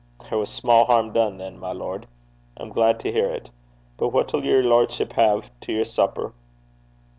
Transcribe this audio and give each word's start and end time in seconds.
'There 0.31 0.39
was 0.39 0.49
sma' 0.49 0.83
hairm 0.85 1.13
dune 1.13 1.37
than, 1.37 1.59
my 1.59 1.71
lord. 1.71 2.07
I'm 2.57 2.69
glaid 2.69 2.99
to 3.01 3.11
hear 3.11 3.39
't. 3.39 3.51
But 3.97 4.07
what'll 4.07 4.43
yer 4.43 4.63
lordship 4.63 5.13
hae 5.13 5.43
to 5.61 5.71
yer 5.71 5.83
supper?' 5.83 6.33